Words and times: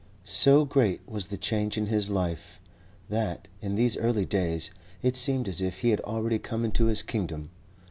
So 0.25 0.65
great 0.65 1.07
was 1.07 1.27
the 1.27 1.37
change 1.37 1.77
in 1.77 1.85
his 1.85 2.09
life 2.09 2.59
that, 3.09 3.47
in 3.61 3.75
these 3.75 3.95
early 3.97 4.25
days, 4.25 4.71
it 5.03 5.15
seemed 5.15 5.47
as 5.47 5.61
if 5.61 5.81
he 5.81 5.91
had 5.91 6.01
already 6.01 6.39
come 6.39 6.65
into 6.65 6.85
his 6.87 7.03
kingdom. 7.03 7.51